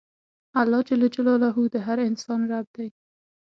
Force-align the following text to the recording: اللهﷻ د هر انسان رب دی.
اللهﷻ 0.61 1.73
د 1.73 1.75
هر 1.85 1.97
انسان 2.09 2.39
رب 2.51 2.67
دی. 2.75 2.87